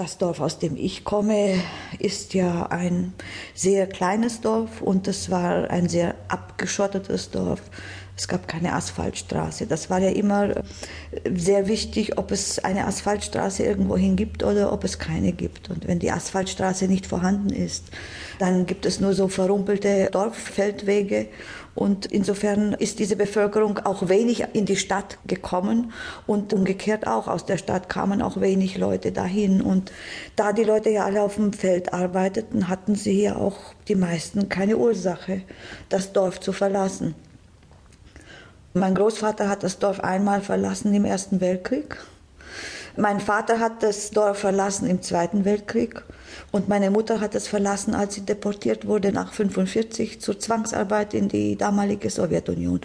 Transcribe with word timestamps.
Das 0.00 0.16
Dorf, 0.16 0.40
aus 0.40 0.58
dem 0.58 0.78
ich 0.78 1.04
komme, 1.04 1.62
ist 1.98 2.32
ja 2.32 2.68
ein 2.68 3.12
sehr 3.54 3.86
kleines 3.86 4.40
Dorf 4.40 4.80
und 4.80 5.06
es 5.06 5.30
war 5.30 5.68
ein 5.68 5.90
sehr 5.90 6.14
abgeschottetes 6.28 7.30
Dorf. 7.32 7.60
Es 8.16 8.26
gab 8.26 8.48
keine 8.48 8.72
Asphaltstraße. 8.72 9.66
Das 9.66 9.90
war 9.90 9.98
ja 9.98 10.08
immer 10.08 10.56
äh, 10.56 10.62
sehr 11.34 11.68
wichtig, 11.68 12.16
ob 12.16 12.30
es 12.30 12.58
eine 12.64 12.86
Asphaltstraße 12.86 13.62
irgendwohin 13.62 14.16
gibt 14.16 14.42
oder 14.42 14.72
ob 14.72 14.84
es 14.84 14.98
keine 14.98 15.32
gibt. 15.32 15.68
Und 15.68 15.86
wenn 15.86 15.98
die 15.98 16.10
Asphaltstraße 16.10 16.88
nicht 16.88 17.06
vorhanden 17.06 17.50
ist, 17.50 17.88
dann 18.38 18.64
gibt 18.64 18.86
es 18.86 19.00
nur 19.00 19.12
so 19.12 19.28
verrumpelte 19.28 20.08
Dorffeldwege. 20.10 21.28
Und 21.74 22.06
insofern 22.06 22.72
ist 22.72 22.98
diese 22.98 23.16
Bevölkerung 23.16 23.78
auch 23.78 24.08
wenig 24.08 24.44
in 24.52 24.66
die 24.66 24.76
Stadt 24.76 25.18
gekommen 25.26 25.92
und 26.26 26.52
umgekehrt 26.52 27.06
auch. 27.06 27.28
Aus 27.28 27.46
der 27.46 27.58
Stadt 27.58 27.88
kamen 27.88 28.22
auch 28.22 28.40
wenig 28.40 28.76
Leute 28.76 29.12
dahin. 29.12 29.62
Und 29.62 29.92
da 30.36 30.52
die 30.52 30.64
Leute 30.64 30.90
ja 30.90 31.04
alle 31.04 31.22
auf 31.22 31.36
dem 31.36 31.52
Feld 31.52 31.92
arbeiteten, 31.92 32.68
hatten 32.68 32.96
sie 32.96 33.22
ja 33.22 33.36
auch 33.36 33.56
die 33.88 33.94
meisten 33.94 34.48
keine 34.48 34.76
Ursache, 34.76 35.42
das 35.88 36.12
Dorf 36.12 36.40
zu 36.40 36.52
verlassen. 36.52 37.14
Mein 38.72 38.94
Großvater 38.94 39.48
hat 39.48 39.62
das 39.62 39.78
Dorf 39.78 40.00
einmal 40.00 40.42
verlassen 40.42 40.94
im 40.94 41.04
Ersten 41.04 41.40
Weltkrieg. 41.40 41.96
Mein 42.96 43.20
Vater 43.20 43.60
hat 43.60 43.82
das 43.82 44.10
Dorf 44.10 44.38
verlassen 44.38 44.88
im 44.88 45.00
Zweiten 45.02 45.44
Weltkrieg 45.44 46.02
und 46.50 46.68
meine 46.68 46.90
Mutter 46.90 47.20
hat 47.20 47.34
es 47.34 47.46
verlassen, 47.46 47.94
als 47.94 48.14
sie 48.14 48.22
deportiert 48.22 48.86
wurde 48.86 49.12
nach 49.12 49.32
45 49.32 50.20
zur 50.20 50.38
Zwangsarbeit 50.38 51.14
in 51.14 51.28
die 51.28 51.56
damalige 51.56 52.10
Sowjetunion. 52.10 52.80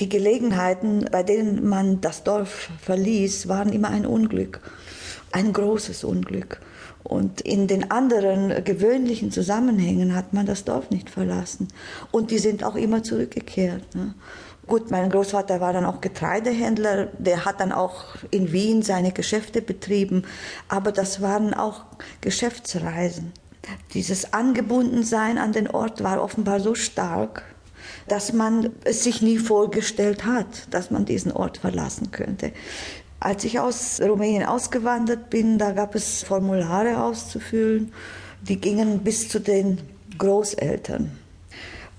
Die 0.00 0.08
Gelegenheiten, 0.08 1.06
bei 1.10 1.22
denen 1.22 1.68
man 1.68 2.00
das 2.00 2.24
Dorf 2.24 2.68
verließ, 2.82 3.48
waren 3.48 3.72
immer 3.72 3.88
ein 3.88 4.06
Unglück, 4.06 4.60
ein 5.32 5.52
großes 5.52 6.04
Unglück. 6.04 6.60
Und 7.04 7.42
in 7.42 7.66
den 7.68 7.90
anderen 7.90 8.64
gewöhnlichen 8.64 9.30
Zusammenhängen 9.30 10.16
hat 10.16 10.32
man 10.32 10.46
das 10.46 10.64
Dorf 10.64 10.90
nicht 10.90 11.10
verlassen. 11.10 11.68
Und 12.10 12.30
die 12.30 12.38
sind 12.38 12.64
auch 12.64 12.76
immer 12.76 13.02
zurückgekehrt. 13.02 13.94
Ne? 13.94 14.14
Gut, 14.66 14.90
mein 14.90 15.10
Großvater 15.10 15.60
war 15.60 15.74
dann 15.74 15.84
auch 15.84 16.00
Getreidehändler, 16.00 17.08
der 17.18 17.44
hat 17.44 17.60
dann 17.60 17.70
auch 17.70 18.16
in 18.30 18.50
Wien 18.52 18.80
seine 18.80 19.12
Geschäfte 19.12 19.60
betrieben, 19.60 20.24
aber 20.68 20.90
das 20.90 21.20
waren 21.20 21.52
auch 21.52 21.84
Geschäftsreisen. 22.22 23.32
Dieses 23.92 24.32
Angebundensein 24.32 25.36
an 25.36 25.52
den 25.52 25.68
Ort 25.68 26.02
war 26.02 26.22
offenbar 26.22 26.60
so 26.60 26.74
stark, 26.74 27.44
dass 28.08 28.32
man 28.32 28.70
es 28.84 29.04
sich 29.04 29.20
nie 29.20 29.38
vorgestellt 29.38 30.24
hat, 30.24 30.46
dass 30.70 30.90
man 30.90 31.04
diesen 31.04 31.32
Ort 31.32 31.58
verlassen 31.58 32.10
könnte. 32.10 32.52
Als 33.20 33.44
ich 33.44 33.60
aus 33.60 34.00
Rumänien 34.00 34.44
ausgewandert 34.44 35.28
bin, 35.28 35.58
da 35.58 35.72
gab 35.72 35.94
es 35.94 36.22
Formulare 36.22 37.02
auszufüllen, 37.02 37.92
die 38.42 38.60
gingen 38.60 39.00
bis 39.00 39.28
zu 39.28 39.40
den 39.40 39.78
Großeltern 40.18 41.23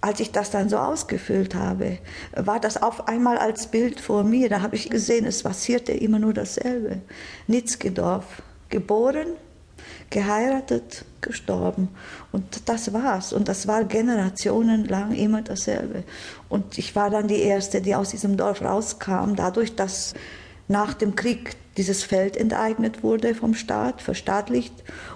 als 0.00 0.20
ich 0.20 0.32
das 0.32 0.50
dann 0.50 0.68
so 0.68 0.78
ausgefüllt 0.78 1.54
habe, 1.54 1.98
war 2.34 2.60
das 2.60 2.82
auf 2.82 3.08
einmal 3.08 3.38
als 3.38 3.66
Bild 3.66 4.00
vor 4.00 4.24
mir. 4.24 4.48
Da 4.48 4.62
habe 4.62 4.76
ich 4.76 4.88
gesehen, 4.88 5.26
es 5.26 5.42
passierte 5.42 5.92
immer 5.92 6.18
nur 6.18 6.32
dasselbe. 6.32 7.00
Nitzgedorf, 7.46 8.42
geboren, 8.68 9.28
geheiratet, 10.08 11.04
gestorben. 11.20 11.88
Und 12.32 12.68
das 12.68 12.92
war's. 12.92 13.32
Und 13.32 13.48
das 13.48 13.66
war 13.66 13.84
generationenlang 13.84 15.12
immer 15.12 15.42
dasselbe. 15.42 16.04
Und 16.48 16.78
ich 16.78 16.96
war 16.96 17.10
dann 17.10 17.28
die 17.28 17.40
Erste, 17.40 17.80
die 17.80 17.94
aus 17.94 18.10
diesem 18.10 18.36
Dorf 18.36 18.62
rauskam, 18.62 19.34
dadurch, 19.36 19.76
dass 19.76 20.14
nach 20.70 20.94
dem 20.94 21.16
Krieg 21.16 21.56
dieses 21.76 22.04
Feld 22.04 22.36
enteignet 22.36 23.02
wurde 23.02 23.34
vom 23.34 23.54
Staat, 23.54 24.00
verstaatlicht. 24.02 24.72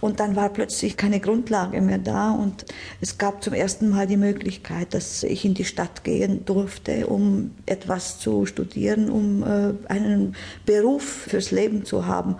Und 0.00 0.20
dann 0.20 0.36
war 0.36 0.50
plötzlich 0.50 0.96
keine 0.96 1.20
Grundlage 1.20 1.80
mehr 1.80 1.98
da. 1.98 2.32
Und 2.32 2.66
es 3.00 3.16
gab 3.16 3.42
zum 3.42 3.54
ersten 3.54 3.88
Mal 3.88 4.06
die 4.06 4.16
Möglichkeit, 4.16 4.92
dass 4.92 5.22
ich 5.22 5.44
in 5.44 5.54
die 5.54 5.64
Stadt 5.64 6.04
gehen 6.04 6.44
durfte, 6.44 7.06
um 7.06 7.52
etwas 7.64 8.18
zu 8.18 8.44
studieren, 8.44 9.10
um 9.10 9.42
äh, 9.42 9.72
einen 9.90 10.36
Beruf 10.66 11.02
fürs 11.02 11.50
Leben 11.50 11.84
zu 11.84 12.06
haben. 12.06 12.36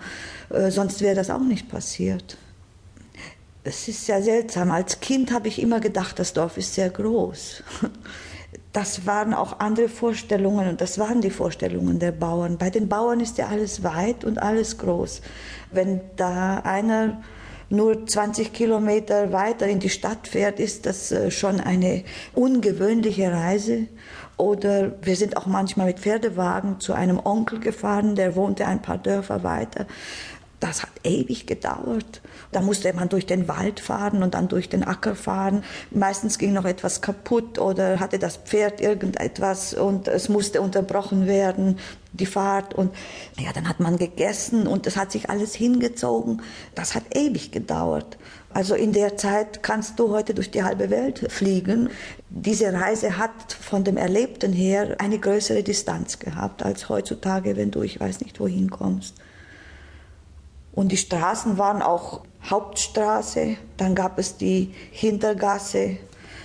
Äh, 0.49 0.69
sonst 0.69 1.01
wäre 1.01 1.15
das 1.15 1.29
auch 1.29 1.43
nicht 1.43 1.67
passiert. 1.69 2.37
Es 3.63 3.87
ist 3.87 4.05
sehr 4.05 4.21
seltsam. 4.21 4.69
Als 4.69 4.99
Kind 4.99 5.31
habe 5.31 5.47
ich 5.47 5.61
immer 5.61 5.79
gedacht, 5.79 6.19
das 6.19 6.33
Dorf 6.33 6.57
ist 6.57 6.75
sehr 6.75 6.89
groß. 6.89 7.63
das 8.73 9.07
waren 9.07 9.33
auch 9.33 9.59
andere 9.59 9.89
Vorstellungen 9.89 10.69
und 10.69 10.81
das 10.81 10.99
waren 10.99 11.21
die 11.21 11.31
Vorstellungen 11.31 11.99
der 11.99 12.11
Bauern. 12.11 12.57
Bei 12.57 12.69
den 12.69 12.87
Bauern 12.87 13.19
ist 13.19 13.37
ja 13.37 13.47
alles 13.47 13.83
weit 13.83 14.23
und 14.23 14.41
alles 14.41 14.77
groß. 14.77 15.21
Wenn 15.71 16.01
da 16.15 16.57
einer 16.59 17.21
nur 17.69 18.05
20 18.05 18.53
Kilometer 18.53 19.31
weiter 19.31 19.67
in 19.67 19.79
die 19.79 19.89
Stadt 19.89 20.27
fährt, 20.27 20.59
ist 20.59 20.85
das 20.85 21.11
äh, 21.11 21.31
schon 21.31 21.59
eine 21.59 22.03
ungewöhnliche 22.33 23.31
Reise. 23.31 23.87
Oder 24.37 24.93
wir 25.01 25.15
sind 25.15 25.35
auch 25.37 25.45
manchmal 25.45 25.87
mit 25.87 25.99
Pferdewagen 25.99 26.79
zu 26.79 26.93
einem 26.93 27.19
Onkel 27.23 27.59
gefahren, 27.59 28.15
der 28.15 28.35
wohnte 28.35 28.65
ein 28.65 28.81
paar 28.81 28.97
Dörfer 28.97 29.43
weiter. 29.43 29.85
Das 30.59 30.83
hat 30.83 30.89
ewig 31.03 31.47
gedauert. 31.47 32.21
Da 32.51 32.61
musste 32.61 32.91
man 32.91 33.07
durch 33.07 33.25
den 33.25 33.47
Wald 33.47 33.79
fahren 33.79 34.21
und 34.23 34.33
dann 34.33 34.49
durch 34.49 34.67
den 34.67 34.83
Acker 34.83 35.15
fahren. 35.15 35.63
Meistens 35.89 36.37
ging 36.37 36.51
noch 36.51 36.65
etwas 36.65 37.01
kaputt 37.01 37.59
oder 37.59 37.99
hatte 38.01 38.19
das 38.19 38.37
Pferd 38.37 38.81
irgendetwas 38.81 39.73
und 39.73 40.09
es 40.09 40.27
musste 40.27 40.61
unterbrochen 40.61 41.27
werden, 41.27 41.77
die 42.11 42.25
Fahrt. 42.25 42.73
Und 42.73 42.93
ja, 43.39 43.53
dann 43.53 43.69
hat 43.69 43.79
man 43.79 43.97
gegessen 43.97 44.67
und 44.67 44.85
es 44.85 44.97
hat 44.97 45.13
sich 45.13 45.29
alles 45.29 45.55
hingezogen. 45.55 46.41
Das 46.75 46.93
hat 46.93 47.03
ewig 47.15 47.51
gedauert. 47.51 48.17
Also 48.51 48.75
in 48.75 48.91
der 48.91 49.15
Zeit 49.15 49.63
kannst 49.63 49.97
du 49.97 50.09
heute 50.09 50.33
durch 50.33 50.51
die 50.51 50.63
halbe 50.63 50.89
Welt 50.89 51.31
fliegen. 51.31 51.89
Diese 52.29 52.73
Reise 52.73 53.17
hat 53.17 53.53
von 53.53 53.85
dem 53.85 53.95
Erlebten 53.95 54.51
her 54.51 54.97
eine 54.99 55.19
größere 55.19 55.63
Distanz 55.63 56.19
gehabt 56.19 56.63
als 56.63 56.89
heutzutage, 56.89 57.55
wenn 57.55 57.71
du 57.71 57.81
ich 57.81 57.99
weiß 57.99 58.19
nicht 58.21 58.41
wohin 58.41 58.69
kommst. 58.69 59.15
Und 60.79 60.93
die 60.93 60.97
Straßen 60.97 61.57
waren 61.57 61.81
auch 61.81 62.21
Hauptstraße, 62.41 63.57
dann 63.75 63.95
gab 63.95 64.17
es 64.17 64.37
die 64.37 64.73
Hintergasse, 64.91 65.97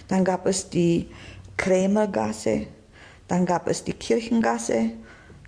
dann 0.08 0.24
gab 0.24 0.46
es 0.46 0.70
die 0.70 1.08
Krämergasse, 1.56 2.66
dann 3.28 3.46
gab 3.46 3.68
es 3.68 3.84
die 3.84 3.92
Kirchengasse, 3.92 4.90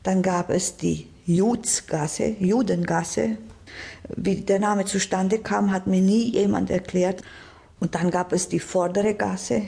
dann 0.04 0.22
gab 0.22 0.50
es 0.50 0.76
die 0.76 1.08
Judsgasse, 1.24 2.36
Judengasse. 2.38 3.38
Wie 4.14 4.36
der 4.42 4.60
Name 4.60 4.84
zustande 4.84 5.40
kam, 5.40 5.72
hat 5.72 5.88
mir 5.88 6.00
nie 6.00 6.30
jemand 6.30 6.70
erklärt. 6.70 7.24
Und 7.80 7.96
dann 7.96 8.12
gab 8.12 8.32
es 8.32 8.48
die 8.48 8.60
vordere 8.60 9.14
Gasse 9.14 9.62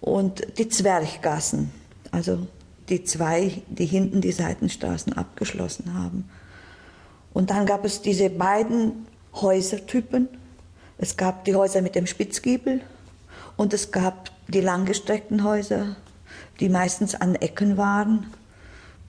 und 0.00 0.58
die 0.58 0.68
Zwerchgassen, 0.68 1.70
also 2.10 2.48
die 2.88 3.04
zwei, 3.04 3.62
die 3.68 3.86
hinten 3.86 4.20
die 4.20 4.32
Seitenstraßen 4.32 5.12
abgeschlossen 5.12 5.94
haben. 5.94 6.28
Und 7.32 7.50
dann 7.50 7.66
gab 7.66 7.84
es 7.84 8.02
diese 8.02 8.30
beiden 8.30 9.06
Häusertypen. 9.34 10.28
Es 10.98 11.16
gab 11.16 11.44
die 11.44 11.54
Häuser 11.54 11.82
mit 11.82 11.94
dem 11.94 12.06
Spitzgiebel 12.06 12.80
und 13.56 13.72
es 13.72 13.90
gab 13.90 14.30
die 14.48 14.60
langgestreckten 14.60 15.44
Häuser, 15.44 15.96
die 16.60 16.68
meistens 16.68 17.14
an 17.14 17.34
Ecken 17.36 17.76
waren. 17.76 18.26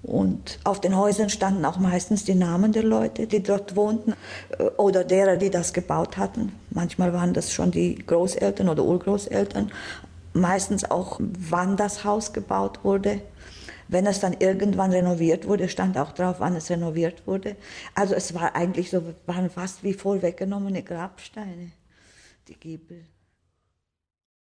Und 0.01 0.59
auf 0.65 0.81
den 0.81 0.97
Häusern 0.97 1.29
standen 1.29 1.63
auch 1.63 1.77
meistens 1.77 2.25
die 2.25 2.35
Namen 2.35 2.73
der 2.73 2.83
Leute, 2.83 3.25
die 3.25 3.41
dort 3.41 3.77
wohnten 3.77 4.13
äh, 4.57 4.63
oder 4.75 5.05
derer, 5.05 5.37
die 5.37 5.49
das 5.49 5.71
gebaut 5.71 6.17
hatten. 6.17 6.51
Manchmal 6.71 7.13
waren 7.13 7.33
das 7.33 7.53
schon 7.53 7.71
die 7.71 7.95
Großeltern 7.95 8.67
oder 8.67 8.83
Urgroßeltern. 8.83 9.71
Meistens 10.33 10.89
auch, 10.89 11.19
wann 11.19 11.77
das 11.77 12.03
Haus 12.03 12.33
gebaut 12.33 12.79
wurde. 12.83 13.21
Wenn 13.93 14.07
es 14.07 14.19
dann 14.19 14.33
irgendwann 14.39 14.91
renoviert 14.91 15.47
wurde, 15.47 15.69
stand 15.69 15.99
auch 15.99 16.13
drauf, 16.13 16.37
wann 16.39 16.55
es 16.55 16.71
renoviert 16.71 17.27
wurde. 17.27 17.55
Also 17.93 18.15
es 18.15 18.33
war 18.33 18.55
eigentlich 18.55 18.89
so, 18.89 19.13
waren 19.27 19.51
fast 19.51 19.83
wie 19.83 19.93
voll 19.93 20.23
weggenommene 20.23 20.81
Grabsteine, 20.81 21.71
die 22.47 22.55
Giebel. 22.55 23.05